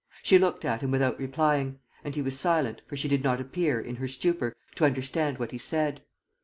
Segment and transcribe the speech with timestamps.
[0.23, 3.79] She looked at him without replying; and he was silent, for she did not appear,
[3.79, 6.01] in her stupor, to understand what he said.